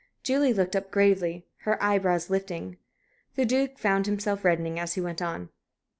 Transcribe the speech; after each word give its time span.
Julie 0.23 0.51
looked 0.51 0.75
up 0.75 0.89
gravely, 0.89 1.45
her 1.57 1.77
eyebrows 1.79 2.31
lifting. 2.31 2.77
The 3.35 3.45
Duke 3.45 3.77
found 3.77 4.07
himself 4.07 4.43
reddening 4.43 4.79
as 4.79 4.95
he 4.95 5.01
went 5.01 5.21
on. 5.21 5.49